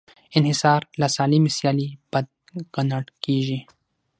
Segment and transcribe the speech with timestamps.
[0.37, 2.27] انحصار له سالمې سیالۍ بد
[2.75, 3.59] ګڼل کېږي.